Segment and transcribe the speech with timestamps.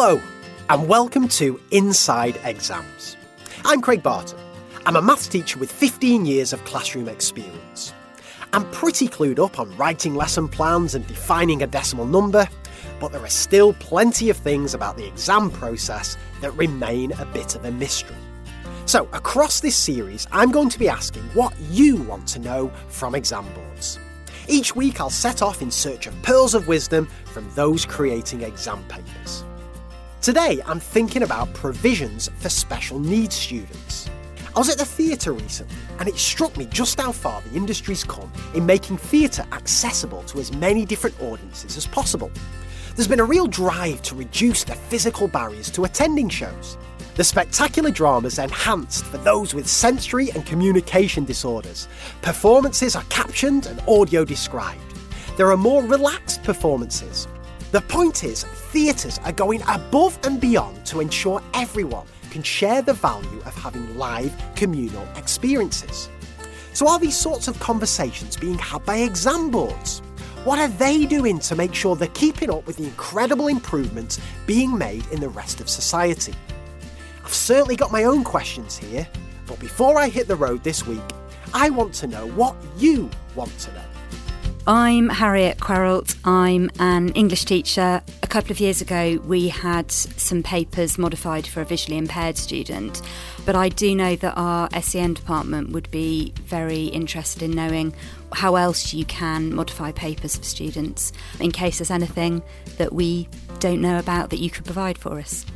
[0.00, 0.22] Hello,
[0.70, 3.16] and welcome to Inside Exams.
[3.64, 4.38] I'm Craig Barton.
[4.86, 7.92] I'm a maths teacher with 15 years of classroom experience.
[8.52, 12.48] I'm pretty clued up on writing lesson plans and defining a decimal number,
[13.00, 17.56] but there are still plenty of things about the exam process that remain a bit
[17.56, 18.14] of a mystery.
[18.86, 23.16] So, across this series, I'm going to be asking what you want to know from
[23.16, 23.98] exam boards.
[24.46, 28.84] Each week, I'll set off in search of pearls of wisdom from those creating exam
[28.84, 29.42] papers.
[30.20, 34.10] Today, I'm thinking about provisions for special needs students.
[34.54, 38.02] I was at the theatre recently, and it struck me just how far the industry's
[38.02, 42.32] come in making theatre accessible to as many different audiences as possible.
[42.96, 46.76] There's been a real drive to reduce the physical barriers to attending shows.
[47.14, 51.86] The spectacular dramas enhanced for those with sensory and communication disorders.
[52.22, 54.82] Performances are captioned and audio described.
[55.36, 57.28] There are more relaxed performances.
[57.70, 62.94] The point is, theatres are going above and beyond to ensure everyone can share the
[62.94, 66.08] value of having live communal experiences.
[66.72, 70.00] So, are these sorts of conversations being had by exam boards?
[70.44, 74.78] What are they doing to make sure they're keeping up with the incredible improvements being
[74.78, 76.32] made in the rest of society?
[77.22, 79.06] I've certainly got my own questions here,
[79.46, 81.02] but before I hit the road this week,
[81.52, 83.87] I want to know what you want to know.
[84.70, 86.14] I'm Harriet Queralt.
[86.26, 88.02] I'm an English teacher.
[88.22, 93.00] A couple of years ago, we had some papers modified for a visually impaired student,
[93.46, 97.94] but I do know that our SEN department would be very interested in knowing
[98.34, 102.42] how else you can modify papers for students in case there's anything
[102.76, 103.26] that we
[103.60, 105.46] don't know about that you could provide for us.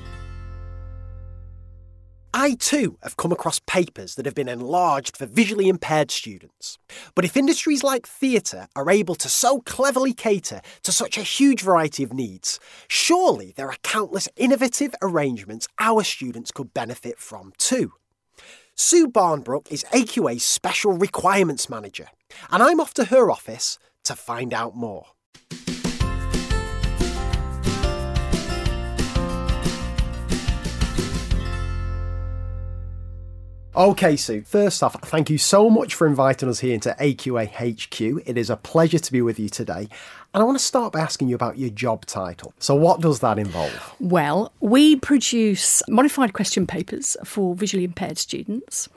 [2.35, 6.79] I too have come across papers that have been enlarged for visually impaired students.
[7.15, 11.61] But if industries like theatre are able to so cleverly cater to such a huge
[11.61, 12.59] variety of needs,
[12.89, 17.93] surely there are countless innovative arrangements our students could benefit from too.
[18.75, 22.07] Sue Barnbrook is AQA's Special Requirements Manager,
[22.51, 25.09] and I'm off to her office to find out more.
[33.75, 38.23] Okay, Sue, first off, thank you so much for inviting us here into AQA HQ.
[38.29, 39.89] It is a pleasure to be with you today.
[40.35, 42.53] And I want to start by asking you about your job title.
[42.59, 43.95] So, what does that involve?
[43.99, 48.91] Well, we produce modified question papers for visually impaired students.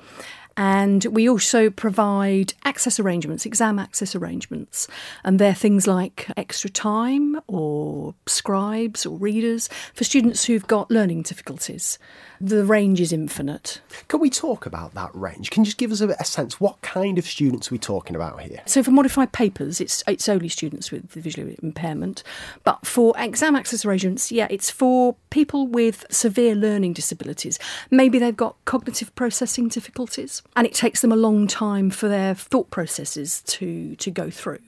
[0.57, 4.87] And we also provide access arrangements, exam access arrangements.
[5.23, 11.23] And they're things like extra time or scribes or readers for students who've got learning
[11.23, 11.99] difficulties.
[12.41, 13.81] The range is infinite.
[14.07, 15.49] Can we talk about that range?
[15.49, 16.59] Can you just give us a, a sense?
[16.59, 18.61] What kind of students are we talking about here?
[18.65, 22.23] So for modified papers, it's it's only students with visual impairment.
[22.63, 27.59] But for exam access arrangements, yeah, it's for people with severe learning disabilities.
[27.91, 32.33] Maybe they've got cognitive processing difficulties and it takes them a long time for their
[32.35, 34.59] thought processes to, to go through.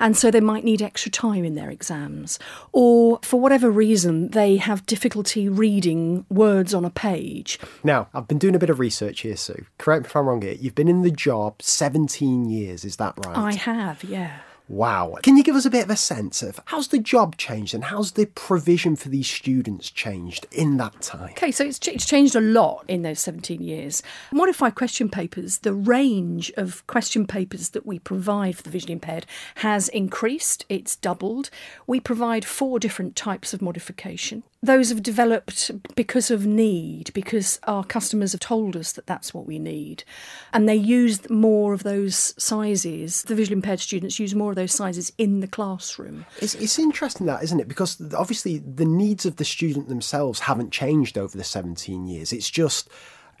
[0.00, 2.38] And so they might need extra time in their exams.
[2.72, 7.58] Or for whatever reason, they have difficulty reading words on a page.
[7.84, 9.66] Now, I've been doing a bit of research here, Sue.
[9.78, 10.52] Correct me if I'm wrong here.
[10.52, 13.36] You've been in the job 17 years, is that right?
[13.36, 14.38] I have, yeah.
[14.68, 15.16] Wow.
[15.22, 17.84] Can you give us a bit of a sense of how's the job changed and
[17.84, 21.30] how's the provision for these students changed in that time?
[21.30, 24.02] Okay, so it's, it's changed a lot in those 17 years.
[24.32, 29.24] Modified question papers, the range of question papers that we provide for the visually impaired
[29.56, 31.48] has increased, it's doubled.
[31.86, 34.42] We provide four different types of modification.
[34.66, 39.46] Those have developed because of need, because our customers have told us that that's what
[39.46, 40.02] we need.
[40.52, 43.22] And they use more of those sizes.
[43.22, 46.26] The visually impaired students use more of those sizes in the classroom.
[46.40, 47.68] It's, it's interesting that, isn't it?
[47.68, 52.32] Because obviously the needs of the student themselves haven't changed over the 17 years.
[52.32, 52.88] It's just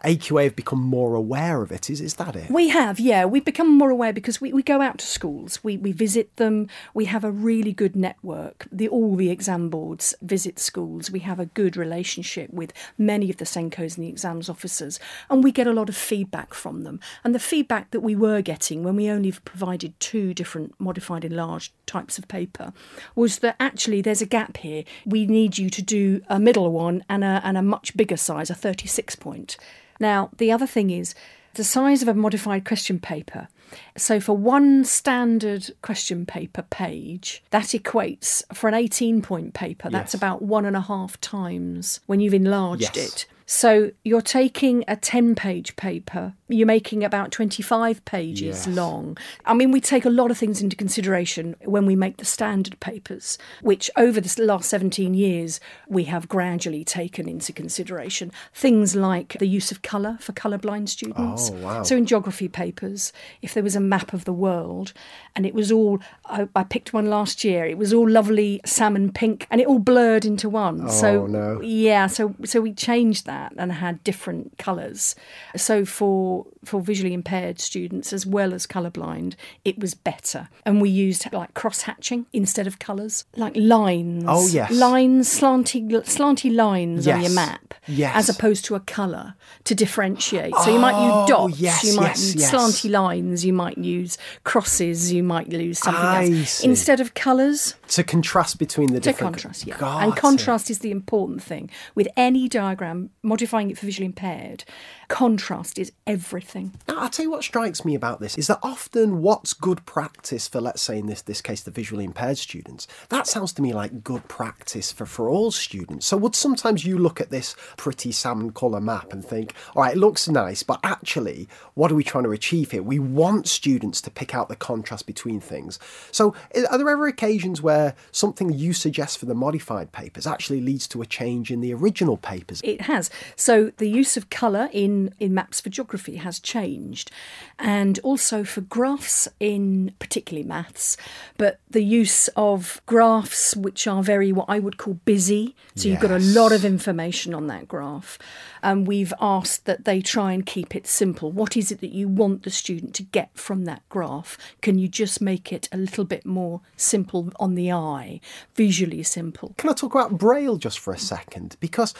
[0.04, 1.88] AQA have become more aware of it.
[1.88, 2.50] Is, is that it?
[2.50, 3.24] We have, yeah.
[3.24, 6.68] We've become more aware because we, we go out to schools, we, we visit them,
[6.94, 8.66] we have a really good network.
[8.70, 13.38] The, all the exam boards visit schools, we have a good relationship with many of
[13.38, 15.00] the SENCOs and the exams officers,
[15.30, 17.00] and we get a lot of feedback from them.
[17.24, 21.72] And the feedback that we were getting when we only provided two different modified enlarged
[21.86, 22.72] types of paper
[23.14, 24.84] was that actually there's a gap here.
[25.04, 28.50] We need you to do a middle one and a, and a much bigger size,
[28.50, 29.56] a 36 point.
[30.00, 31.14] Now, the other thing is
[31.54, 33.48] the size of a modified question paper.
[33.96, 40.12] So, for one standard question paper page, that equates for an 18 point paper, that's
[40.12, 40.20] Yes.
[40.20, 42.96] about one and a half times when you've enlarged Yes.
[42.96, 43.26] it.
[43.44, 48.68] So, you're taking a 10 page paper you're making about 25 pages Yes.
[48.68, 49.16] long.
[49.44, 52.78] I mean, we take a lot of things into consideration when we make the standard
[52.78, 55.58] papers, which over the last 17 years
[55.88, 58.30] we have gradually taken into consideration.
[58.54, 61.50] Things like the use of colour for colourblind students.
[61.50, 61.82] Oh, wow.
[61.82, 63.12] So in geography papers,
[63.42, 64.92] if there was a map of the world
[65.34, 69.10] and it was all, I, I picked one last year, it was all lovely salmon
[69.12, 70.82] pink and it all blurred into one.
[70.84, 71.60] Oh, so Oh, no.
[71.60, 75.16] yeah, so so we changed that and had different colours.
[75.56, 79.34] So for for visually impaired students as well as colourblind,
[79.64, 80.48] it was better.
[80.64, 84.24] And we used like cross hatching instead of colours, like lines.
[84.26, 84.70] Oh, yes.
[84.72, 85.80] lines, slanty
[86.16, 88.12] slanty lines on your map, Yes.
[88.16, 89.34] as opposed to a colour
[89.64, 90.54] to differentiate.
[90.64, 92.52] So you might Oh, use dots, yes, you might yes, use yes.
[92.54, 96.68] slanty lines, you might use crosses, you might use something I else see.
[96.68, 97.74] instead of colours.
[97.88, 100.02] To contrast between the To different contrast, yeah.
[100.02, 101.70] And contrast is the important thing.
[101.94, 104.64] With any diagram, modifying it for visually impaired,
[105.08, 106.72] contrast is everything.
[106.88, 110.48] Now, I'll tell you what strikes me about this is that often what's good practice
[110.48, 113.72] for, let's say in this, this case, the visually impaired students, that sounds to me
[113.72, 116.06] like good practice for, for all students.
[116.06, 119.96] So would sometimes you look at this pretty salmon colour map and think, all right,
[119.96, 122.82] it looks nice, but actually, what are we trying to achieve here?
[122.82, 125.78] We want students to pick out the contrast between things.
[126.10, 126.34] So
[126.70, 131.02] are there ever occasions where something you suggest for the modified papers actually leads to
[131.02, 132.60] a change in the original papers?
[132.64, 133.10] It has.
[133.36, 137.10] So the use of colour in, in maps for geography has changed.
[137.58, 140.96] And also for graphs in particularly maths,
[141.36, 145.54] but the use of graphs which are very what I would call busy.
[145.74, 148.18] So you've got a lot of information on that graph.
[148.62, 151.30] And we've asked that they try and keep it simple.
[151.30, 154.36] What is it that you want the student to get from that graph?
[154.60, 158.20] Can you just make it a little bit more simple on the eye,
[158.54, 159.54] visually simple?
[159.58, 161.56] Can I talk about Braille just for a second?
[161.60, 161.94] Because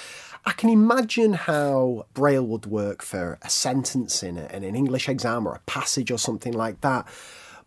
[0.46, 5.08] I can imagine how Braille would work for a sentence in, a, in an English
[5.08, 7.06] exam or a passage or something like that.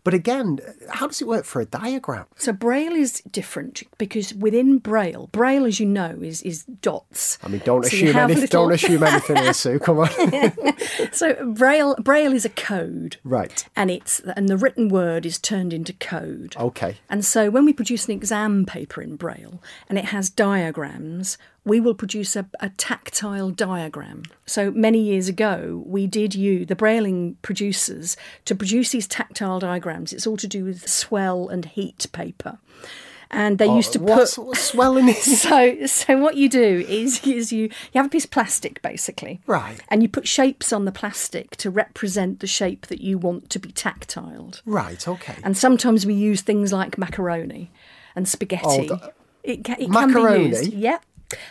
[0.02, 2.24] But again, how does it work for a diagram?
[2.36, 7.36] So Braille is different because within Braille, Braille, as you know, is is dots.
[7.44, 8.40] I mean, don't So assume anything.
[8.44, 9.78] little- Don't assume anything here, Sue.
[9.78, 10.08] Come on.
[11.12, 13.66] So Braille Braille is a code, right.
[13.76, 16.56] and it's and the written word is turned into code.
[16.58, 16.96] Okay.
[17.10, 21.80] And so when we produce an exam paper in Braille and it has diagrams, we
[21.80, 24.22] will produce a, a tactile diagram.
[24.46, 28.16] So many years ago, we did you, the Brailing producers
[28.46, 30.12] to produce these tactile diagrams.
[30.12, 32.58] It's all to do with swell and heat paper.
[33.32, 35.40] And they oh, used to put what's swelling is?
[35.40, 39.40] so, so what you do is, is you, you have a piece of plastic basically,
[39.46, 39.78] Right.
[39.88, 43.60] And you put shapes on the plastic to represent the shape that you want to
[43.60, 44.62] be tactiled.
[44.66, 45.36] Right, okay.
[45.44, 47.70] And sometimes we use things like macaroni
[48.16, 48.88] and oh, spaghetti.
[48.90, 50.44] Oh, the- it ca- it can Macaroni?
[50.44, 50.72] be used.
[50.72, 51.04] Yep.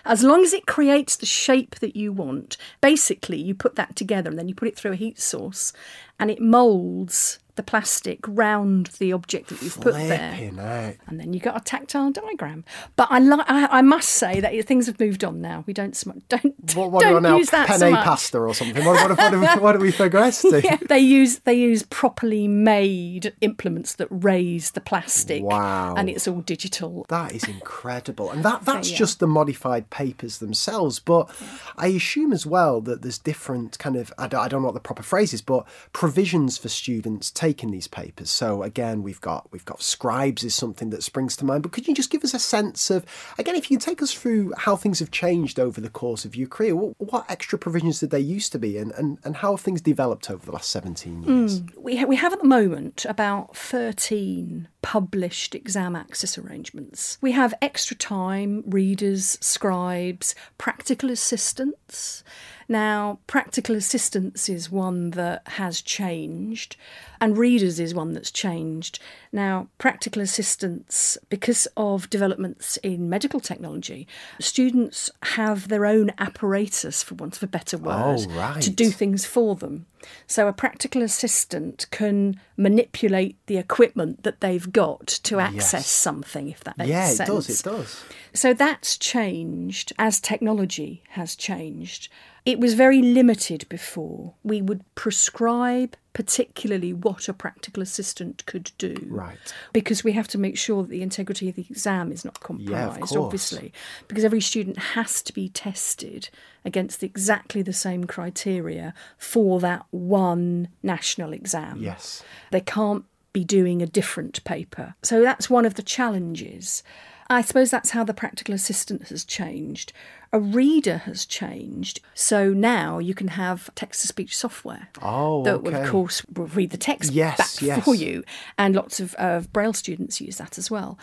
[0.05, 4.29] As long as it creates the shape that you want, basically you put that together
[4.29, 5.73] and then you put it through a heat source
[6.19, 10.95] and it moulds the plastic round the object that you've put there out.
[11.07, 12.63] and then you got a tactile diagram.
[12.95, 13.45] But I like.
[13.49, 15.65] I, I must say that things have moved on now.
[15.67, 17.35] We don't sm- don't What, what don't are we now?
[17.35, 18.05] use that Penne so much.
[18.05, 18.85] pasta or something?
[18.85, 20.61] What, what, what, we, what have we progressed to?
[20.63, 25.43] Yeah, they use they use properly made implements that raise the plastic.
[25.43, 25.95] Wow.
[25.95, 27.05] And it's all digital.
[27.09, 28.31] That is incredible.
[28.31, 28.97] And that that's yeah.
[28.97, 30.99] just the modified papers themselves.
[30.99, 31.29] But
[31.75, 34.75] I assume as well that there's different kind of, I don't, I don't know what
[34.75, 38.29] the proper phrase is, but provisions for students taking these papers.
[38.29, 41.63] So again, we've got we've got scribes is something that springs to mind.
[41.63, 43.05] But could you just give us a sense of,
[43.37, 46.35] again, if you can take us through how things have changed over the course of
[46.35, 49.51] your career, what, what extra provisions did they used to be and, and, and how
[49.51, 51.61] have things developed over the last 17 years?
[51.61, 51.77] Mm.
[51.77, 57.17] We ha- we have at the moment about thirteen published exam access arrangements.
[57.21, 62.23] We have extra time, readers, scribes, practical assistants.
[62.71, 66.77] Now, practical assistance is one that has changed,
[67.19, 68.99] and readers is one that's changed.
[69.31, 74.07] Now, practical assistance, because of developments in medical technology,
[74.39, 78.61] students have their own apparatus, for want of a better oh, word, right.
[78.61, 79.87] to do things for them.
[80.27, 85.87] So, a practical assistant can manipulate the equipment that they've got to access Yes.
[85.87, 87.29] something, if that makes Yeah, it sense.
[87.29, 88.03] does, it does.
[88.33, 92.09] So that's changed as technology has changed.
[92.45, 94.33] It was very limited before.
[94.43, 98.95] We would prescribe particularly what a practical assistant could do.
[99.07, 99.37] Right.
[99.73, 102.99] Because we have to make sure that the integrity of the exam is not compromised,
[103.01, 103.15] course.
[103.15, 103.73] obviously.
[104.07, 106.29] Because every student has to be tested
[106.65, 111.81] against exactly the same criteria for that one national exam.
[111.81, 112.23] Yes.
[112.51, 114.95] They can't be doing a different paper.
[115.03, 116.83] So that's one of the challenges.
[117.29, 119.93] I suppose that's how the practical assistant has changed.
[120.31, 122.01] A reader has changed.
[122.13, 125.83] So now you can have text to speech software Oh, that, will, okay.
[125.83, 127.83] of course, will read the text Yes, back yes.
[127.85, 128.23] for you.
[128.57, 130.99] And lots of, of Braille students use that as well.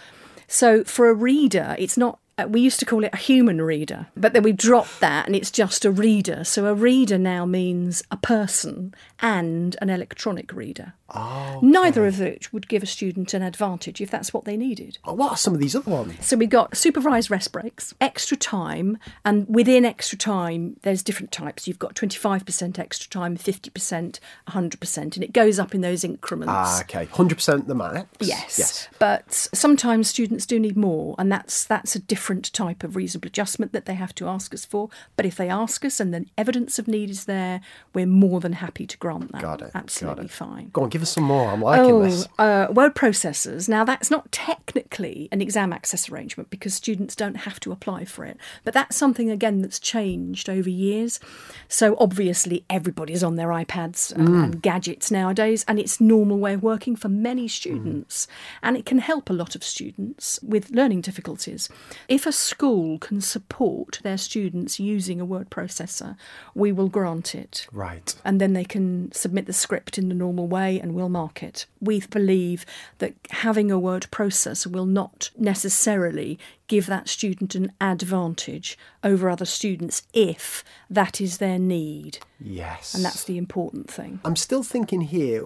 [0.49, 2.21] So for a reader, it's not.
[2.39, 5.35] uh, We used to call it a human reader, but then we dropped that and
[5.35, 6.45] it's just a reader.
[6.45, 10.93] So a reader now means a person and an electronic reader.
[11.15, 14.99] Oh, Neither of which would give a student an advantage if that's what they needed.
[15.05, 16.15] Oh, what are some of these other ones?
[16.27, 21.69] So we've got supervised rest breaks, extra time, and within extra time, there's different types.
[21.69, 26.53] You've got 25% extra time, 50%, 100%, and it goes up in those increments.
[26.55, 27.07] Ah, okay.
[27.07, 28.09] 100% the max?
[28.21, 28.59] Yes.
[28.59, 28.89] Yes.
[28.99, 33.73] But sometimes students do need more, and that's that's a different type of reasonable adjustment
[33.73, 34.89] that they have to ask us for.
[35.17, 37.61] But if they ask us and the evidence of need is there,
[37.95, 39.43] we're more than happy to grant that.
[39.43, 40.31] Got it, got Absolutely it.
[40.31, 40.71] fine.
[40.73, 41.51] Go on, give us some more.
[41.51, 42.27] I'm liking Oh, this.
[42.39, 43.69] uh, word processors.
[43.69, 48.25] Now, that's not technically an exam access arrangement because students don't have to apply for
[48.25, 48.39] it.
[48.65, 51.21] But that's something, again, that's changed over years.
[51.69, 54.45] So, obviously, everybody's on their iPads and, Mm.
[54.45, 57.51] and gadgets nowadays, and it's normal way of working for many Mm.
[57.51, 58.27] students.
[58.63, 61.69] And it can help a lot of students with learning difficulties.
[62.09, 66.17] If a school can support their students using a word processor,
[66.55, 68.15] we will grant it Right.
[68.25, 71.67] and then they can submit the script in the normal way and we'll mark it.
[71.81, 72.65] We believe
[72.99, 76.39] that having a word processor will not necessarily
[76.69, 82.19] give that student an advantage over other students if that is their need.
[82.41, 82.95] Yes.
[82.95, 84.21] And that's the important thing.
[84.25, 85.45] I'm still thinking here,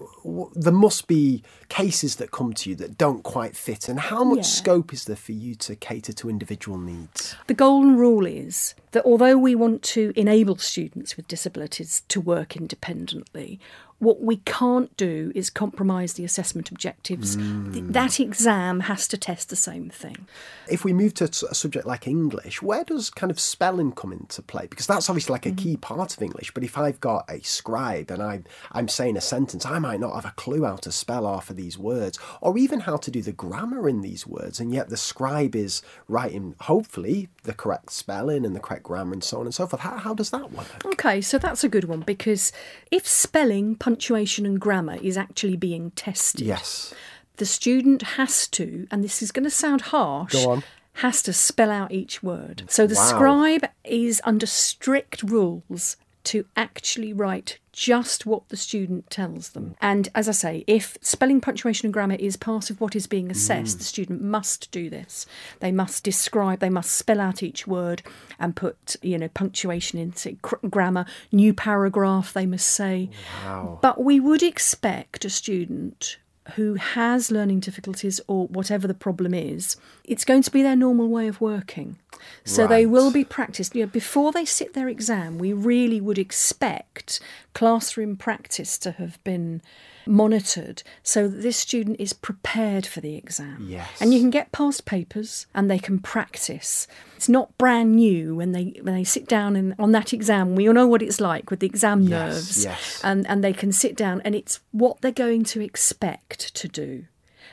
[0.55, 3.87] there must be cases that come to you that don't quite fit.
[3.89, 4.43] And how much Yeah.
[4.43, 7.35] scope is there for you to cater to individual needs?
[7.47, 12.55] The golden rule is that although we want to enable students with disabilities to work
[12.55, 13.59] independently,
[14.01, 17.35] what we can't do is compromise the assessment objectives.
[17.35, 17.91] Th- hmm.
[17.91, 20.27] That exam has to test the same thing.
[20.67, 24.41] If we move to a subject like English, where does kind of spelling come into
[24.41, 24.65] play?
[24.67, 25.81] Because that's obviously like a key mm-hmm.
[25.81, 26.51] part of English.
[26.51, 30.15] But if I've got a scribe and I'm, I'm saying a sentence, I might not
[30.15, 33.21] have a clue how to spell half of these words or even how to do
[33.21, 34.59] the grammar in these words.
[34.59, 39.23] And yet the scribe is writing, hopefully, the correct spelling and the correct grammar and
[39.23, 39.83] so on and so forth.
[39.83, 40.85] How, how does that work?
[40.85, 42.51] Okay, so that's a good one because
[42.89, 46.93] if spelling, punctuation, and grammar is actually being tested, Yes.
[47.37, 50.63] the student has to, and this is going to sound harsh, Go on.
[50.93, 52.63] has to spell out each word.
[52.69, 53.07] So the Wow.
[53.09, 59.75] scribe is under strict rules to actually write just what the student tells them.
[59.81, 63.31] And as I say, if spelling, punctuation, and grammar is part of what is being
[63.31, 63.87] assessed, the mm.
[63.87, 65.25] student must do this.
[65.59, 68.03] They must describe, they must spell out each word
[68.39, 73.09] and put, you know, punctuation into cr- grammar, new paragraph, they must say.
[73.45, 73.79] Wow.
[73.81, 76.17] But we would expect a student
[76.55, 79.77] who has learning difficulties or whatever the problem is,
[80.11, 81.95] it's going to be their normal way of working.
[82.43, 83.73] So they will be practiced.
[83.75, 87.21] You know, before they sit their exam, we really would expect
[87.53, 89.61] classroom practice to have been
[90.05, 93.65] monitored so that this student is prepared for the exam.
[93.69, 93.87] Yes.
[94.01, 96.87] And you can get past papers and they can practice.
[97.15, 100.55] It's not brand new when they when they sit down and on that exam.
[100.55, 103.01] We all know what it's like with the exam Yes, nerves yes.
[103.03, 107.05] and and they can sit down and it's what they're going to expect to do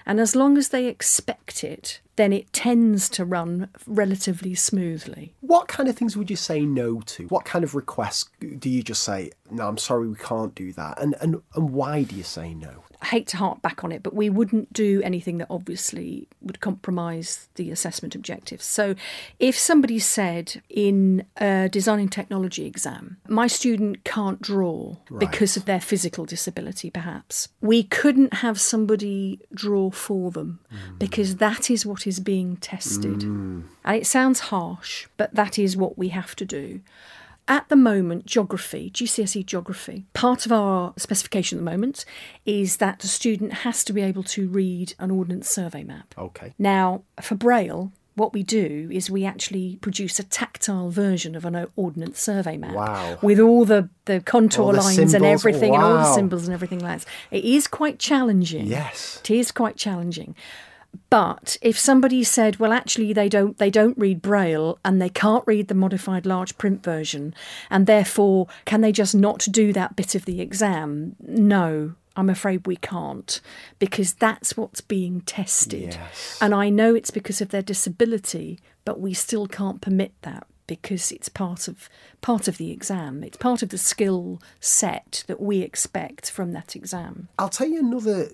[0.07, 5.69] and as long as they expect it then it tends to run relatively smoothly What
[5.69, 7.27] kind of things would you say no to?
[7.29, 11.01] What kind of requests do you just say, no, I'm sorry, we can't do that?
[11.01, 12.85] And, and, and why do you say no?
[13.01, 16.59] I hate to harp back on it, but we wouldn't do anything that obviously would
[16.59, 18.65] compromise the assessment objectives.
[18.65, 18.97] So,
[19.39, 25.65] if somebody said in a design and technology exam, my student can't draw because of
[25.65, 30.99] their physical disability, perhaps, we couldn't have somebody draw for them hmm.
[30.99, 33.21] because that is what is being tested.
[33.21, 33.65] Mm.
[33.85, 36.81] And it sounds harsh, but that is what we have to do.
[37.47, 42.05] At the moment, geography, GCSE geography, part of our specification at the moment
[42.45, 46.15] is that the student has to be able to read an ordnance survey map.
[46.19, 46.53] Okay.
[46.59, 51.69] Now, for Braille, what we do is we actually produce a tactile version of an
[51.77, 53.19] ordnance survey map Wow.
[53.23, 56.53] with all the, the contour All the lines and everything and all the symbols and
[56.53, 57.09] everything like that.
[57.31, 58.67] It is quite challenging.
[58.67, 59.21] Yes.
[59.25, 60.35] It is quite challenging.
[61.11, 65.45] But if somebody said, well, actually they don't they don't read Braille and they can't
[65.47, 67.35] read the modified large print version,
[67.71, 71.17] and therefore can they just not do that bit of the exam?
[71.21, 73.41] No, I'm afraid we can't
[73.79, 75.95] because that's what's being tested.
[75.95, 76.39] Yes.
[76.41, 81.11] And I know it's because of their disability, but we still can't permit that because
[81.13, 81.89] it's part of
[82.21, 83.25] part of the exam.
[83.25, 87.29] It's part of the skill set that we expect from that exam.
[87.39, 88.29] I'll tell you another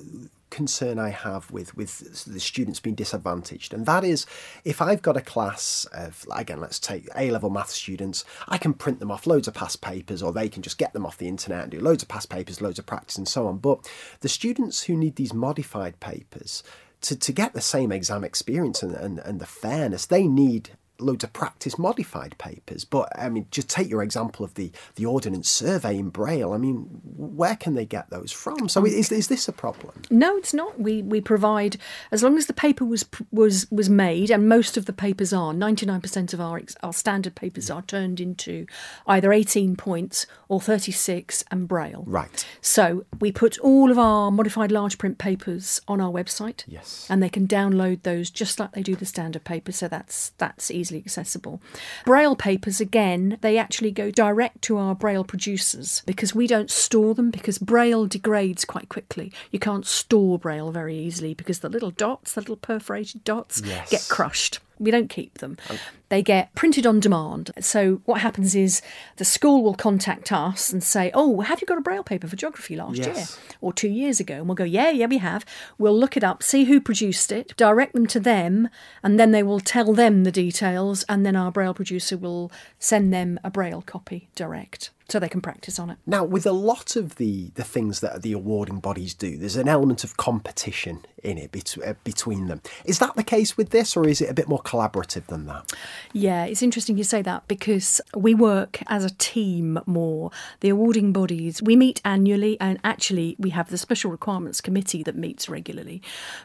[0.55, 4.25] concern I have with, with the students being disadvantaged, and that is
[4.65, 8.73] if I've got a class of, again, let's take A level math students, I can
[8.73, 11.29] print them off loads of past papers, or they can just get them off the
[11.29, 13.59] internet and do loads of past papers, loads of practice, and so on.
[13.59, 16.63] But the students who need these modified papers,
[17.03, 21.25] to, to get the same exam experience and, and, and the fairness, they need loads
[21.25, 22.85] of practice modified papers.
[22.85, 26.53] But I mean, just take your example of the the ordnance survey in Braille.
[26.53, 26.83] I mean,
[27.17, 28.69] where can they get those from?
[28.69, 30.03] So um, is is this a problem?
[30.11, 30.81] No, it's not.
[30.81, 31.77] We we provide
[32.13, 35.53] as long as the paper was was was made, and most of the papers are.
[35.53, 38.67] Ninety nine percent of our our standard papers are turned into
[39.07, 42.05] either eighteen points or thirty six and Braille.
[42.07, 42.47] Right.
[42.61, 46.65] So we put all of our modified large print papers on our website.
[46.67, 47.07] Yes.
[47.11, 49.73] And they can download those just like they do the standard paper.
[49.73, 51.63] So that's that's easy easily accessible.
[52.05, 57.15] Braille papers, again, they actually go direct to our Braille producers because we don't store
[57.15, 59.33] them because Braille degrades quite quickly.
[59.51, 63.91] You can't store Braille very easily because the little dots, the little perforated dots, yes.
[63.91, 64.59] get crushed.
[64.79, 65.57] We don't keep them.
[65.71, 67.51] Um, They get printed on demand.
[67.61, 68.83] So what happens is
[69.17, 72.37] the school will contact us and say, "Oh, have you got a braille paper for
[72.37, 73.17] geography last yes.
[73.17, 75.45] year or 2 years ago?" And we'll go, "Yeah, yeah, we have."
[75.79, 78.69] We'll look it up, see who produced it, direct them to them,
[79.03, 83.13] and then they will tell them the details and then our braille producer will send
[83.13, 85.99] them a braille copy direct so they can practice on it.
[86.07, 89.69] Now, with a lot of the, the things that the awarding bodies do, there's an
[89.69, 92.63] element of competition in it bet- uh, between them.
[92.85, 95.73] Is that the case with this, or is it a bit more collaborative than that?
[96.13, 100.31] Yeah, it's interesting you say that because we work as a team more.
[100.61, 105.17] The awarding bodies, we meet annually, and actually, we have the Special Requirements Committee that
[105.17, 106.03] meets regularly.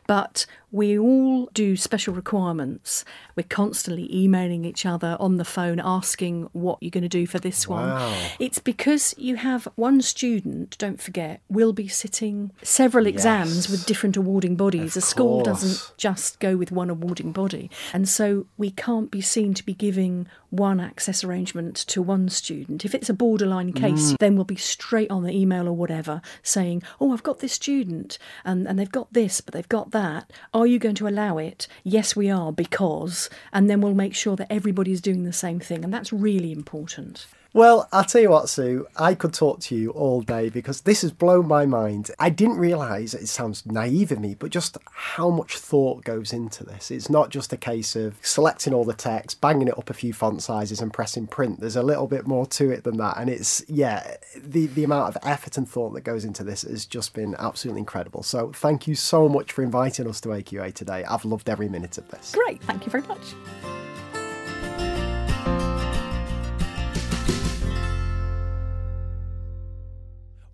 [0.08, 3.04] But we all do special requirements.
[3.36, 7.40] We're constantly emailing each other on the phone asking what you're going to do for
[7.40, 7.98] this wow.
[7.98, 8.16] one.
[8.40, 13.70] It's because you have one student, don't forget, will be sitting several exams yes.
[13.70, 14.96] with different awarding bodies.
[14.96, 15.62] Of a school course.
[15.62, 17.72] doesn't just go with one awarding body.
[17.92, 22.84] And so we can't be seen to be giving one access arrangement to one student.
[22.84, 24.18] If it's a borderline case, Mm.
[24.18, 28.18] then we'll be straight on the email or whatever saying, Oh, I've got this student
[28.44, 30.30] and, and they've got this, but they've got that.
[30.54, 31.68] Are you going to allow it?
[31.84, 33.30] Yes, we are, because.
[33.54, 35.86] And then we'll make sure that everybody's doing the same thing.
[35.86, 37.26] And that's really important.
[37.52, 41.02] Well, I'll tell you what, Sue, I could talk to you all day because this
[41.02, 42.12] has blown my mind.
[42.20, 46.64] I didn't realise, it sounds naive of me, but just how much thought goes into
[46.64, 46.92] this.
[46.92, 50.14] It's not just a case of selecting all the text, banging it up a few
[50.14, 51.60] font sizes and pressing print.
[51.60, 53.18] There's a little bit more to it than that.
[53.18, 56.86] And it's, yeah, the, the amount of effort and thought that goes into this has
[56.86, 58.22] just been absolutely incredible.
[58.22, 61.04] So thank you so much for inviting us to AQA today.
[61.04, 62.32] I've loved every minute of this.
[62.32, 63.34] Great, thank you very much.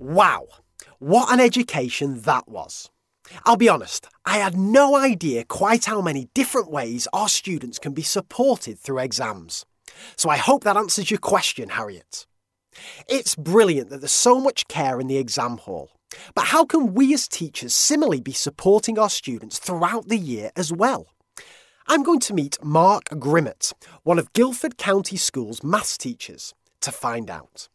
[0.05, 0.45] Wow,
[0.99, 2.91] what an education that was.
[3.43, 7.93] I'll be honest, I had no idea quite how many different ways our students can
[7.93, 9.65] be supported through exams.
[10.15, 12.27] So I hope that answers your question, Harriet.
[13.09, 15.89] It's brilliant that there's so much care in the exam hall.
[16.35, 20.71] But how can we as teachers similarly be supporting our students throughout the year as
[20.71, 21.07] well?
[21.87, 27.31] I'm going to meet Mark Grimmett, one of Guildford County School's maths teachers, to find
[27.31, 27.69] out.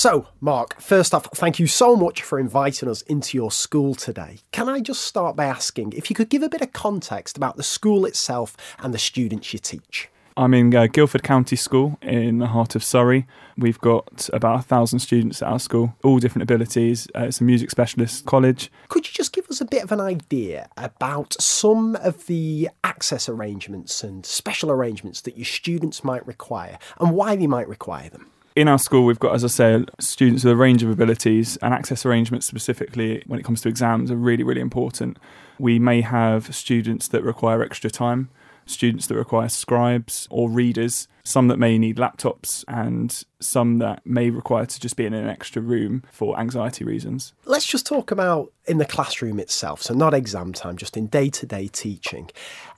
[0.00, 4.38] So, Mark, first off, thank you so much for inviting us into your school today.
[4.50, 7.58] Can I just start by asking if you could give a bit of context about
[7.58, 10.08] the school itself and the students you teach?
[10.38, 13.26] I'm in uh, Guildford County School in the heart of Surrey.
[13.58, 17.06] We've got about a thousand students at our school, all different abilities.
[17.14, 18.72] Uh, it's a music specialist college.
[18.88, 23.28] Could you just give us a bit of an idea about some of the access
[23.28, 28.30] arrangements and special arrangements that your students might require and why they might require them?
[28.60, 31.72] In our school, we've got, as I say, students with a range of abilities, and
[31.72, 35.18] access arrangements specifically when it comes to exams are really, really important.
[35.58, 38.28] We may have students that require extra time,
[38.66, 44.30] students that require scribes or readers, some that may need laptops, and some that may
[44.30, 47.32] require to just be in an extra room for anxiety reasons.
[47.44, 51.28] Let's just talk about in the classroom itself, so not exam time, just in day
[51.30, 52.30] to day teaching.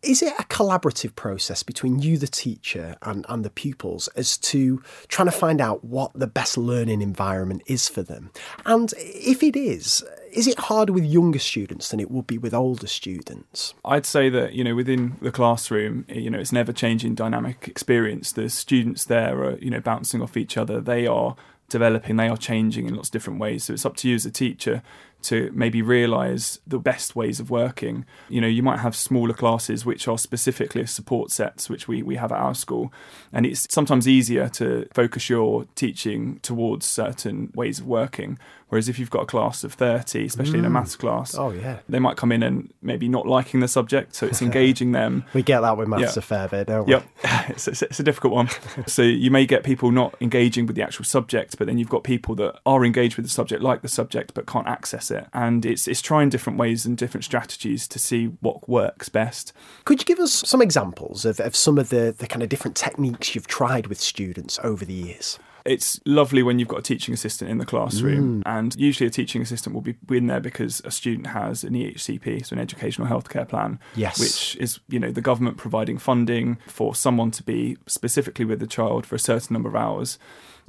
[0.02, 4.82] Is it a collaborative process between you, the teacher, and, and the pupils as to
[5.08, 8.30] trying to find out what the best learning environment is for them?
[8.64, 12.54] And if it is, is it harder with younger students than it would be with
[12.54, 13.74] older students?
[13.84, 18.32] I'd say that, you know, within the classroom, you know, it's never changing dynamic experience.
[18.32, 20.80] The students there are, you know, bouncing off each other.
[20.80, 21.36] They are
[21.68, 23.64] developing, they are changing in lots of different ways.
[23.64, 24.82] So it's up to you as a teacher
[25.24, 28.04] to maybe realize the best ways of working.
[28.28, 32.16] You know, you might have smaller classes which are specifically support sets, which we, we
[32.16, 32.92] have at our school.
[33.32, 38.38] And it's sometimes easier to focus your teaching towards certain ways of working.
[38.72, 40.72] Whereas if you've got a class of 30, especially in a mm.
[40.72, 41.80] maths class, Oh, yeah.
[41.90, 44.14] they might come in and maybe not liking the subject.
[44.14, 45.26] So it's engaging them.
[45.34, 46.20] We get that with maths Yeah.
[46.20, 46.92] a fair bit, don't we?
[46.94, 47.04] Yep,
[47.50, 48.48] it's, it's, it's a difficult one.
[48.86, 52.02] So you may get people not engaging with the actual subject, but then you've got
[52.02, 55.26] people that are engaged with the subject, like the subject, but can't access it.
[55.32, 59.52] And it's it's trying different ways and different strategies to see what works best.
[59.84, 62.76] Could you give us some examples of, of some of the, the kind of different
[62.76, 65.38] techniques you've tried with students over the years?
[65.64, 68.42] It's lovely when you've got a teaching assistant in the classroom, mm.
[68.46, 72.46] and usually a teaching assistant will be in there because a student has an EHCP,
[72.46, 74.18] so an educational healthcare plan, Yes.
[74.18, 78.66] which is you know the government providing funding for someone to be specifically with the
[78.66, 80.18] child for a certain number of hours.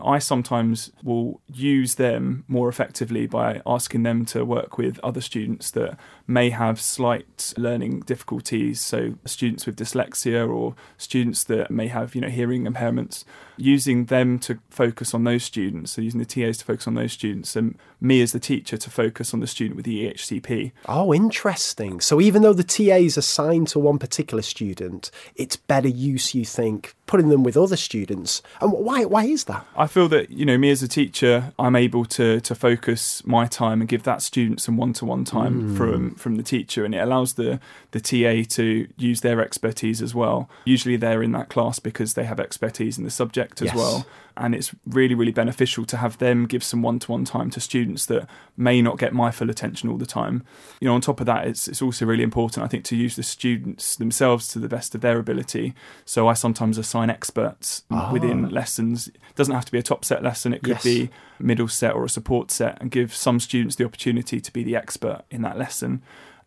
[0.03, 5.71] I sometimes will use them more effectively by asking them to work with other students
[5.71, 12.15] that may have slight learning difficulties, so students with dyslexia or students that may have,
[12.15, 13.23] you know, hearing impairments,
[13.57, 17.13] using them to focus on those students, so using the TAs to focus on those
[17.13, 20.71] students and me as the teacher to focus on the student with the EHCP.
[20.87, 21.99] Oh, interesting.
[21.99, 26.45] So even though the TA is assigned to one particular student, it's better use, you
[26.45, 28.41] think, putting them with other students.
[28.59, 29.63] And why, why is that?
[29.77, 33.45] I feel that you know me as a teacher, I'm able to to focus my
[33.45, 35.77] time and give that student some one to one time hmm.
[35.77, 37.59] from from the teacher, and it allows the
[37.91, 40.49] the TA to use their expertise as well.
[40.65, 43.75] Usually, they're in that class because they have expertise in the subject as Yes.
[43.75, 47.49] well, and it's really really beneficial to have them give some one to one time
[47.51, 50.43] to students that may not get my full attention all the time.
[50.79, 53.15] You know, on top of that, it's it's also really important I think to use
[53.15, 55.73] the students themselves to the best of their ability.
[56.05, 58.49] So I sometimes assign experts within ah.
[58.49, 59.07] lessons.
[59.07, 60.53] It doesn't have to be a top set lesson.
[60.53, 60.83] It could Yes.
[60.83, 64.63] be middle set or a support set and give some students the opportunity to be
[64.63, 66.01] the expert in that lesson.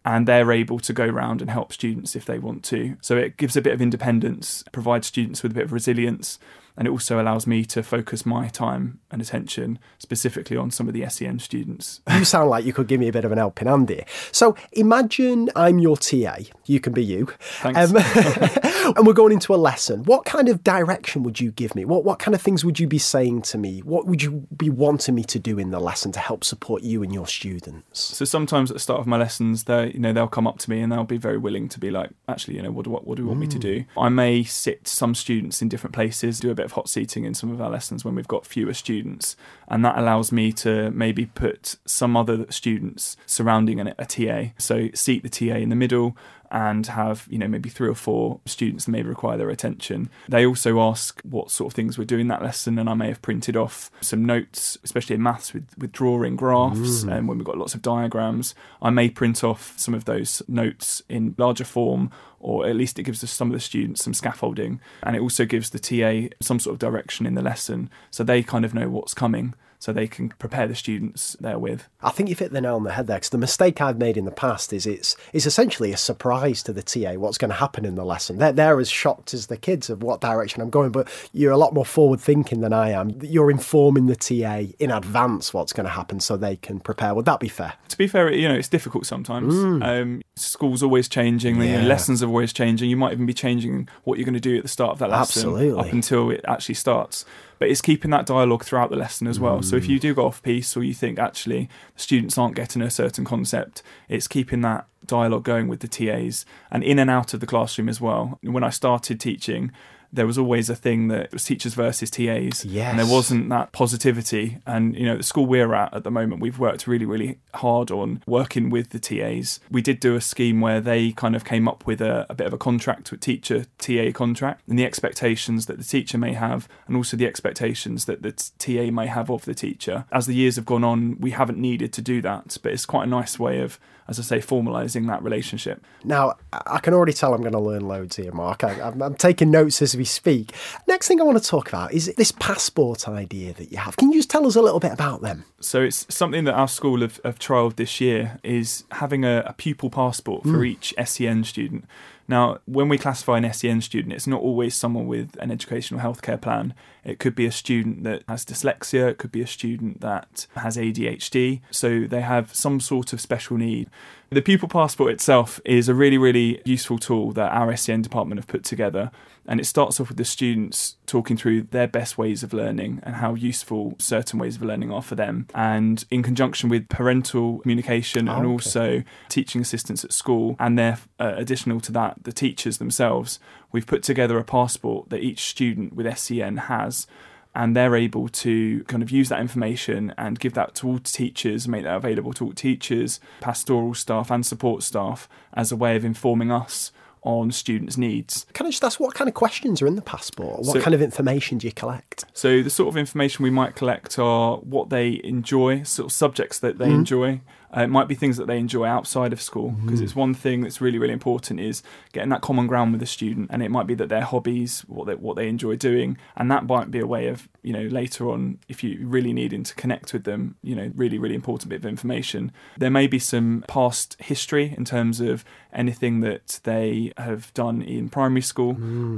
[0.05, 2.97] And they're able to go round and help students if they want to.
[3.01, 6.39] So it gives a bit of independence, provides students with a bit of resilience,
[6.77, 10.95] and it also allows me to focus my time and attention specifically on some of
[10.95, 12.01] the SEN students.
[12.17, 14.07] You sound like you could give me a bit of an helping hand here.
[14.33, 16.39] So imagine I'm your TA.
[16.65, 17.29] You can be you.
[17.39, 17.93] Thanks.
[17.93, 17.97] Um,
[18.97, 20.05] and we're going into a lesson.
[20.05, 21.85] What kind of direction would you give me?
[21.85, 23.81] What what kind of things would you be saying to me?
[23.81, 27.03] What would you be wanting me to do in the lesson to help support you
[27.03, 28.01] and your students?
[28.01, 30.71] So sometimes at the start of my lessons, they you know they'll come up to
[30.71, 33.07] me and they'll be very willing to be like, actually, you know, what do what,
[33.07, 33.85] what do you want me to do?
[33.97, 37.33] I may sit some students in different places, do a bit of hot seating in
[37.33, 39.37] some of our lessons when we've got fewer students,
[39.69, 44.53] and that allows me to maybe put some other students surrounding a TA.
[44.59, 46.17] So seat the TA in the middle
[46.51, 50.11] and have you know maybe three or four students that may require their attention.
[50.29, 53.23] They also ask what sort of things we're doing that lesson and i may have
[53.23, 57.17] printed off some notes especially in maths with, with drawing graphs mm.
[57.17, 58.55] and when we've got lots of diagrams.
[58.81, 63.05] I may print off some of those notes in larger form or at least it
[63.05, 66.59] gives us some of the students some scaffolding and it also gives the ta some
[66.59, 70.07] sort of direction in the lesson so they kind of know what's coming so they
[70.07, 73.17] can prepare the students therewith I think you've hit the nail on the head there.
[73.17, 76.73] Because the mistake I've made in the past is it's it's essentially a surprise to
[76.73, 78.39] the TA what's going to happen in the lesson.
[78.39, 81.57] They're, they're as shocked as the kids of what direction I'm going, but you're a
[81.59, 83.19] lot more forward thinking than I am.
[83.23, 87.15] You're informing the TA in advance what's going to happen so they can prepare.
[87.15, 87.75] Would that be fair?
[87.89, 89.55] to be fair, you know, it's difficult sometimes.
[89.83, 91.83] Um, school's always changing, the Mm.
[91.83, 91.89] Yeah.
[91.89, 92.89] lessons are always changing.
[92.91, 95.11] You might even be changing what you're going to do at the start of that
[95.11, 95.81] lesson Absolutely.
[95.89, 97.25] up until it actually starts.
[97.59, 99.63] But it's keeping that dialogue throughout the lesson as well.
[99.63, 99.89] So if Mm.
[99.89, 103.25] you do go off piece or you think actually the students aren't getting a certain
[103.25, 107.47] concept, it's keeping that dialogue going with the TAs and in and out of the
[107.47, 108.39] classroom as well.
[108.43, 109.71] When I started teaching,
[110.17, 112.65] there was always a thing that it was teachers versus TAs.
[112.91, 114.59] And there wasn't that positivity.
[114.67, 117.91] And, you know, the school we're at at the moment, we've worked really, really hard
[117.91, 119.61] on working with the TAs.
[119.71, 122.47] We did do a scheme where they kind of came up with a, a bit
[122.47, 126.69] of a contract, with teacher TA contract, and the expectations that the teacher may have,
[126.87, 130.07] and also the expectations that the TA may have of the teacher.
[130.11, 133.05] As the years have gone on, we haven't needed to do that, but it's quite
[133.05, 135.85] a nice way of, as I say, formalising that relationship.
[136.05, 138.65] Now, I can already tell I'm going to learn loads here, Mark.
[138.65, 140.53] I, I'm, I'm taking notes as we speak.
[140.87, 143.97] Next thing I want to talk about is this passport idea that you have.
[143.97, 145.45] Can you just tell us a little bit about them?
[145.61, 149.53] So it's something that our school have, have trialled this year is having a, a
[149.53, 150.65] pupil passport for hmm.
[150.65, 151.85] each SEN student.
[152.29, 156.41] Now, when we classify an SEN student, it's not always someone with an educational healthcare
[156.41, 156.75] plan.
[157.07, 160.77] It could be a student that has dyslexia, it could be a student that has
[160.77, 163.89] ADHD, so they have some sort of special need.
[164.31, 168.49] The pupil passport itself is a really, really useful tool that our SEN department have
[168.49, 169.13] put together,
[169.47, 173.17] and it starts off with the students talking through their best ways of learning and
[173.17, 175.47] how useful certain ways of learning are for them.
[175.55, 178.53] And in conjunction with parental communication and okay.
[178.53, 183.39] also teaching assistants at school, and their uh, additional to that, the teachers themselves,
[183.77, 187.07] we've put together a passport that each student with SEN has
[187.55, 191.69] and they're able to kind of use that information and give that to all teachers,
[191.69, 196.07] make that available to all teachers, pastoral staff, and support staff as a way of
[196.07, 198.47] informing us on students' needs.
[198.55, 200.61] Can I just ask what kind of questions are in the passport?
[200.61, 202.25] What So- kind of information do you collect?
[202.33, 206.59] So the sort of information we might collect are what they enjoy, sort of subjects
[206.61, 206.95] that they mm-hmm.
[206.95, 207.41] enjoy.
[207.77, 210.63] Uh, it might be things that they enjoy outside of school because it's one thing
[210.63, 213.87] that's really really important is getting that common ground with the student, and it might
[213.87, 217.07] be that their hobbies, what they what they enjoy doing, and that might be a
[217.07, 220.75] way of you know later on if you really needing to connect with them, you
[220.75, 222.53] know really really important bit of information.
[222.79, 228.09] There may be some past history in terms of anything that they have done in
[228.09, 228.73] primary school,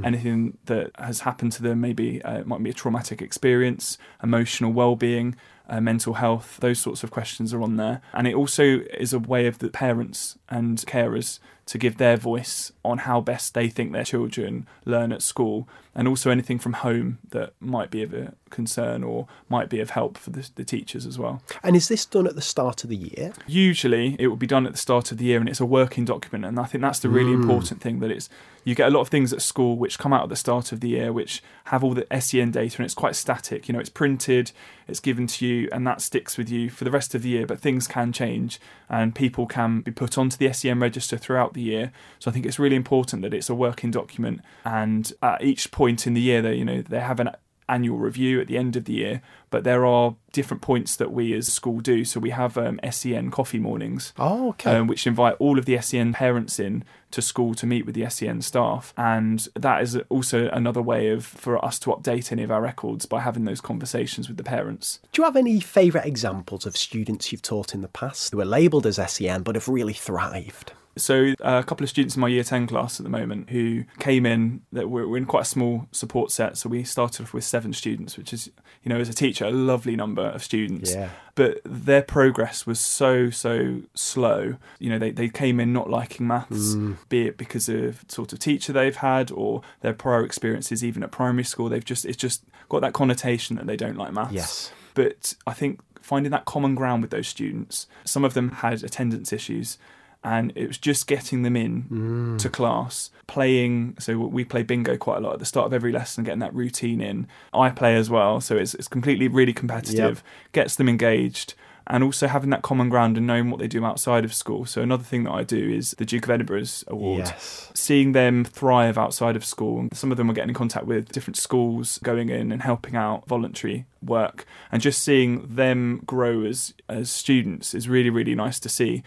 [0.05, 1.81] anything that has happened to them.
[1.81, 5.37] Maybe uh, it might be a traumatic experience, emotional well-being,
[5.69, 6.59] uh, mental health.
[6.61, 9.71] Those sorts of questions are on there, and it also is a way of the
[9.71, 15.13] parents and carers to give their voice on how best they think their children learn
[15.13, 19.69] at school, and also anything from home that might be of a concern or might
[19.69, 21.43] be of help for the, the teachers as well.
[21.63, 23.35] And is this done at the start of the year?
[23.47, 26.07] Usually, it will be done at the start of the year, and it's a working
[26.07, 26.47] document.
[26.47, 27.43] And I think that's the really hmm.
[27.43, 28.31] important thing that it's
[28.65, 30.81] you get a lot of things at school which come out at the start of
[30.81, 33.67] the year, which have all the SEN data, and it's quite static.
[33.67, 34.53] You know, it's printed,
[34.87, 37.47] it's given to you, and that sticks with you for the rest of the year.
[37.47, 41.65] But things can change, and people can be put onto the SEN register throughout the
[41.75, 41.93] year.
[42.19, 46.07] So I think it's really important that it's a working document, and at each point
[46.07, 47.31] in the year, they you know they have an
[47.71, 51.35] annual review at the end of the year, but there are different points that we
[51.35, 52.03] as a school do.
[52.03, 54.75] So we have um, SEN coffee mornings, Oh, okay.
[54.77, 58.09] um, which invite all of the SEN parents in to school to meet with the
[58.09, 62.51] SEN staff, and that is also another way of for us to update any of
[62.51, 64.99] our records by having those conversations with the parents.
[65.13, 68.47] do you have any favourite examples of students you've taught in the past who are
[68.47, 70.73] labelled as SEN but have really thrived?
[71.01, 73.85] So uh, a couple of students in my year 10 class at the moment who
[73.99, 76.57] came in that we're, in quite a small support set.
[76.57, 78.51] So we started off with seven students which is
[78.83, 80.95] you know as a teacher a lovely number of students.
[80.95, 81.11] Yeah.
[81.35, 84.57] but their progress was so so slow.
[84.79, 86.75] You know they, they came in not liking maths
[87.09, 91.11] be it because of sort of teacher they've had or their prior experiences even at
[91.11, 91.69] primary school.
[91.69, 94.33] They've just it's just got that connotation that they don't like maths.
[94.33, 94.73] Yes.
[94.95, 99.31] but I think finding that common ground with those students, some of them had attendance
[99.31, 99.77] issues,
[100.25, 102.39] and it was just getting them in mm.
[102.39, 103.97] to class, playing.
[103.99, 106.55] So we play bingo quite a lot at the start of every lesson, getting that
[106.55, 107.27] routine in.
[107.53, 111.55] I play as well, so it's, it's completely really competitive, gets them engaged.
[111.91, 114.67] And also having that common ground and knowing what they do outside of school.
[114.67, 117.73] So another thing that I do is the Duke of Edinburgh's award Yes.
[117.75, 119.89] seeing them thrive outside of school.
[119.95, 123.27] Some of them are getting in contact with different schools, going in and helping out
[123.27, 128.69] voluntary work, and just seeing them grow as as students is really really nice to
[128.69, 129.03] see.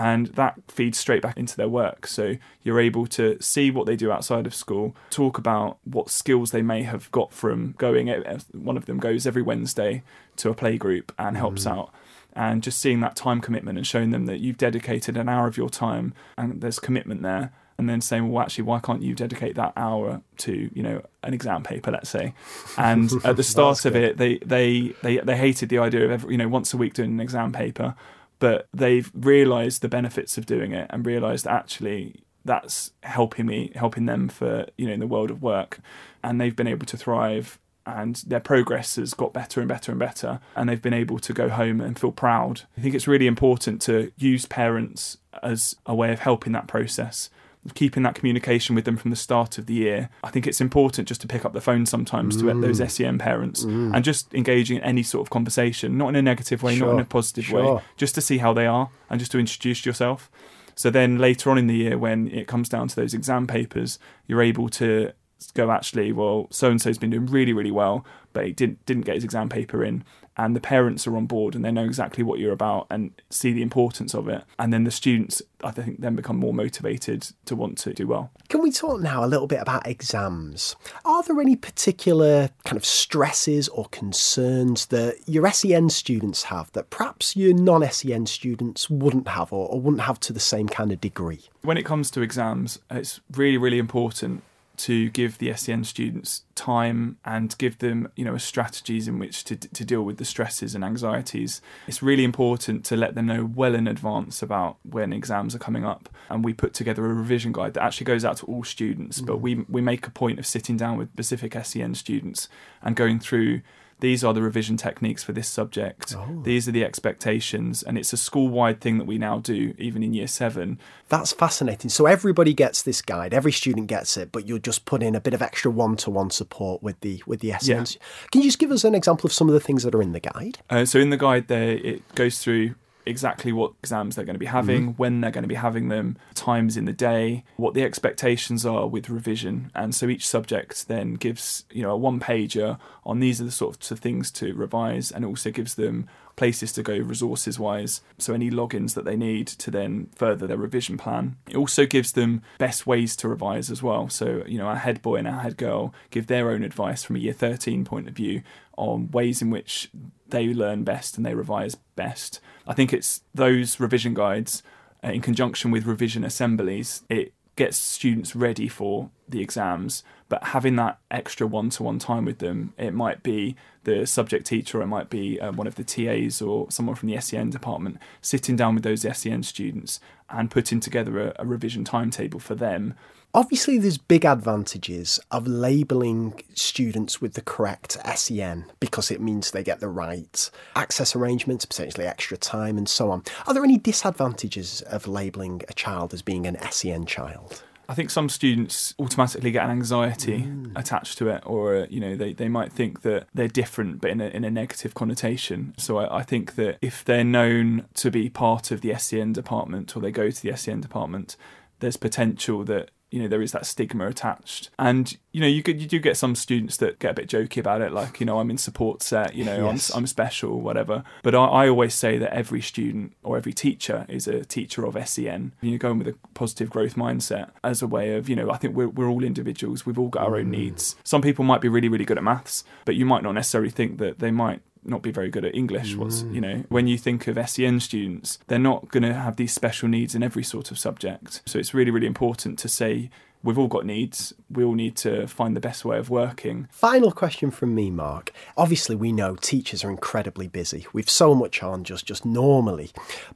[0.00, 2.06] And that feeds straight back into their work.
[2.06, 6.52] So you're able to see what they do outside of school, talk about what skills
[6.52, 8.08] they may have got from going.
[8.08, 10.02] Eh, eh, one of them goes every Wednesday
[10.36, 11.72] to a play group and helps mm.
[11.72, 11.92] out
[12.34, 15.56] and just seeing that time commitment and showing them that you've dedicated an hour of
[15.56, 19.56] your time and there's commitment there and then saying well actually why can't you dedicate
[19.56, 22.34] that hour to you know an exam paper let's say
[22.76, 26.32] and at the start of it they, they they they hated the idea of every,
[26.32, 27.94] you know once a week doing an exam paper
[28.40, 34.06] but they've realized the benefits of doing it and realized actually that's helping me helping
[34.06, 35.78] them for you know in the world of work.
[36.24, 39.98] And they've been able to thrive and their progress has got better and better and
[39.98, 40.40] better.
[40.54, 42.62] And they've been able to go home and feel proud.
[42.76, 47.30] I think it's really important to use parents as a way of helping that process
[47.74, 51.06] keeping that communication with them from the start of the year i think it's important
[51.06, 52.90] just to pick up the phone sometimes to those mm.
[52.90, 53.94] SEN parents mm.
[53.94, 57.00] and just engaging in any sort of conversation not in a negative way not in
[57.00, 60.30] a positive way just to see how they are and just to introduce yourself.
[60.76, 63.98] So then later on in the year, when it comes down to those exam papers,
[64.26, 65.12] you're able to
[65.54, 69.04] go actually, well, so and so's been doing really, really well, but he didn't didn't
[69.04, 70.04] get his exam paper in,
[70.40, 73.52] and the parents are on board and they know exactly what you're about and see
[73.52, 77.54] the importance of it, and then the students, I think, then become more motivated to
[77.54, 78.30] want to do well.
[78.48, 80.76] Can we talk now a little bit about exams?
[81.04, 86.88] Are there any particular kind of stresses or concerns that your SEN students have that
[86.88, 90.90] perhaps your non SEN students wouldn't have or, or wouldn't have to the same kind
[90.90, 91.40] of degree?
[91.62, 94.42] when it comes to exams, it's really, really important
[94.84, 99.56] to give the SEN students time and give them, you know, strategies in which to,
[99.56, 101.60] to deal with the stresses and anxieties.
[101.86, 105.84] It's really important to let them know well in advance about when exams are coming
[105.84, 106.08] up.
[106.28, 109.26] And we put together a revision guide that actually goes out to all students, mm.
[109.26, 112.48] but we, we make a point of sitting down with specific SEN students
[112.82, 113.60] and going through
[114.00, 116.14] these are the revision techniques for this subject.
[116.16, 116.42] Oh.
[116.42, 117.82] These are the expectations.
[117.82, 120.78] And it's a school wide thing that we now do, even in year seven.
[121.08, 121.90] That's fascinating.
[121.90, 125.20] So everybody gets this guide, every student gets it, but you'll just put in a
[125.20, 127.76] bit of extra one to one support with the with the SEN.
[127.76, 127.84] Yeah.
[128.30, 130.12] Can you just give us an example of some of the things that are in
[130.12, 130.58] the guide?
[130.68, 132.74] Uh, so in the guide there, it goes through
[133.06, 135.02] exactly what exams they're going to be having, mm-hmm.
[135.02, 138.86] when they're going to be having them, times in the day, what the expectations are
[138.86, 139.70] with revision.
[139.74, 143.50] And so each subject then gives, you know, a one pager on these are the
[143.50, 146.08] sorts of things to revise and also gives them
[146.40, 148.00] places to go resources wise.
[148.16, 151.36] So any logins that they need to then further their revision plan.
[151.46, 154.08] It also gives them best ways to revise as well.
[154.08, 157.16] So, you know, our head boy and our head girl give their own advice from
[157.16, 158.40] a year 13 point of view
[158.78, 159.90] on ways in which
[160.26, 162.40] they learn best and they revise best.
[162.66, 164.62] I think it's those revision guides
[165.04, 170.76] uh, in conjunction with revision assemblies, it gets students ready for the exams, but having
[170.76, 173.56] that extra one to one time with them, it might be
[173.90, 177.08] the subject teacher, or it might be uh, one of the TAs or someone from
[177.08, 181.84] the SEN department sitting down with those SEN students and putting together a, a revision
[181.84, 182.94] timetable for them
[183.32, 189.62] Obviously, there's big advantages of labelling students with the correct SEN because it means they
[189.62, 193.22] get the right access arrangements, potentially extra time, and so on.
[193.46, 197.62] Are there any disadvantages of labelling a child as being an SEN child?
[197.90, 200.70] I think some students automatically get an anxiety mm.
[200.78, 204.20] attached to it, or you know, they, they might think that they're different, but in
[204.20, 205.74] a, in a negative connotation.
[205.76, 209.96] So I, I think that if they're known to be part of the SEN department,
[209.96, 211.36] or they go to the SEN department,
[211.80, 214.70] there's potential that you know there is that stigma attached.
[214.78, 217.58] And you know you could you do get some students that get a bit jokey
[217.58, 219.90] about it like you know i'm in support set you know yes.
[219.90, 221.04] I'm, I'm special whatever.
[221.22, 224.96] But I, I, always say that every student or every teacher is a teacher of
[225.08, 228.50] sen you know going with a positive growth mindset as a way of you know
[228.50, 229.86] i think we're, we're all individuals.
[229.86, 230.58] We've all got our own mm.
[230.58, 230.96] needs.
[231.04, 233.98] Some people might be really really good at maths but you might not necessarily think
[233.98, 235.96] that they might not be very good at English.
[235.96, 236.34] What's mm.
[236.34, 239.88] you know when you think of SEN students, they're not going to have these special
[239.88, 241.42] needs in every sort of subject.
[241.46, 243.10] So it's really really important to say
[243.42, 244.32] we've all got needs.
[244.50, 246.68] We all need to find the best way of working.
[246.70, 248.32] Final question from me, Mark.
[248.56, 250.86] Obviously, we know teachers are incredibly busy.
[250.92, 252.90] We've so much on just just normally,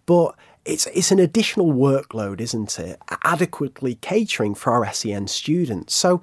[0.07, 3.01] but it's it's an additional workload, isn't it?
[3.23, 5.95] Adequately catering for our SEN students.
[5.95, 6.23] So,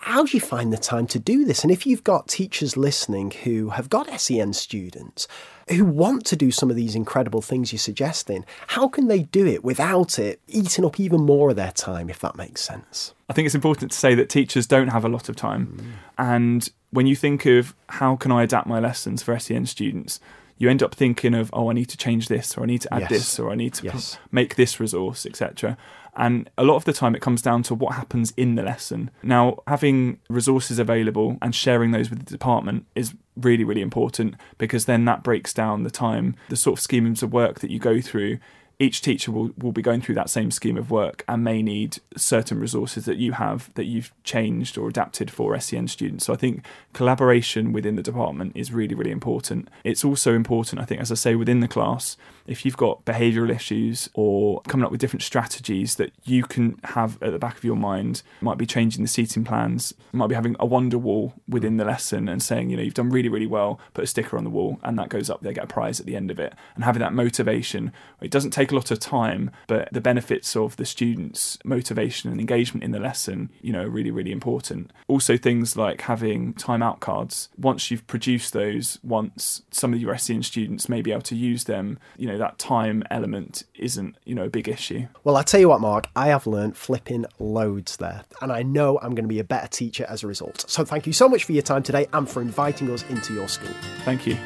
[0.00, 1.62] how do you find the time to do this?
[1.62, 5.26] And if you've got teachers listening who have got SEN students
[5.68, 9.46] who want to do some of these incredible things you're suggesting, how can they do
[9.46, 13.12] it without it eating up even more of their time, if that makes sense?
[13.28, 15.66] I think it's important to say that teachers don't have a lot of time.
[15.66, 15.92] Mm.
[16.16, 20.20] And when you think of how can I adapt my lessons for SEN students,
[20.58, 22.92] you end up thinking of, oh, I need to change this, or I need to
[22.92, 23.10] add yes.
[23.10, 24.16] this, or I need to yes.
[24.16, 25.76] p- make this resource, etc.
[26.16, 29.10] And a lot of the time, it comes down to what happens in the lesson.
[29.22, 34.86] Now, having resources available and sharing those with the department is really, really important because
[34.86, 38.00] then that breaks down the time, the sort of schemes of work that you go
[38.00, 38.40] through
[38.80, 41.98] each teacher will, will be going through that same scheme of work and may need
[42.16, 46.26] certain resources that you have that you've changed or adapted for SEN students.
[46.26, 49.68] So I think collaboration within the department is really, really important.
[49.82, 52.16] It's also important, I think, as I say, within the class,
[52.48, 57.22] if you've got behavioural issues or coming up with different strategies that you can have
[57.22, 60.56] at the back of your mind, might be changing the seating plans, might be having
[60.58, 63.78] a wonder wall within the lesson and saying, you know, you've done really, really well,
[63.94, 66.06] put a sticker on the wall and that goes up, they get a prize at
[66.06, 66.54] the end of it.
[66.74, 70.76] And having that motivation, it doesn't take a lot of time, but the benefits of
[70.76, 74.92] the students' motivation and engagement in the lesson, you know, are really, really important.
[75.06, 77.48] Also, things like having timeout cards.
[77.56, 81.64] Once you've produced those, once some of your SEN students may be able to use
[81.64, 85.06] them, you know, that time element isn't, you know, a big issue.
[85.24, 88.98] Well, I tell you what, Mark, I have learned flipping loads there, and I know
[88.98, 90.64] I'm going to be a better teacher as a result.
[90.68, 93.48] So thank you so much for your time today and for inviting us into your
[93.48, 93.74] school.
[94.04, 94.36] Thank you.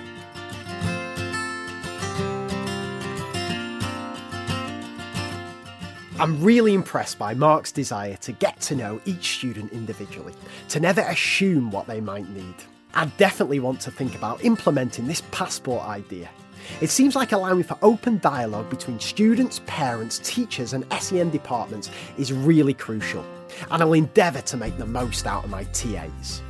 [6.18, 10.34] I'm really impressed by Mark's desire to get to know each student individually,
[10.68, 12.54] to never assume what they might need.
[12.94, 16.30] I definitely want to think about implementing this passport idea.
[16.80, 22.32] It seems like allowing for open dialogue between students, parents, teachers, and SEN departments is
[22.32, 23.24] really crucial,
[23.70, 26.42] and I'll endeavour to make the most out of my TAs.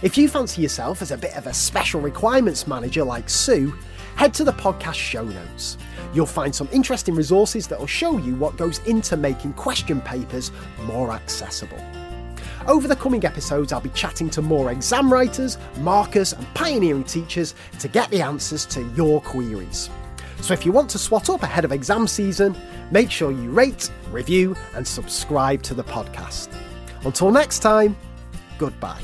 [0.00, 3.74] If you fancy yourself as a bit of a special requirements manager like Sue,
[4.14, 5.78] head to the podcast show notes.
[6.12, 10.50] You'll find some interesting resources that will show you what goes into making question papers
[10.84, 11.78] more accessible.
[12.68, 17.54] Over the coming episodes, I'll be chatting to more exam writers, markers, and pioneering teachers
[17.78, 19.88] to get the answers to your queries.
[20.42, 22.54] So if you want to swat up ahead of exam season,
[22.90, 26.50] make sure you rate, review, and subscribe to the podcast.
[27.04, 27.96] Until next time,
[28.58, 29.02] goodbye.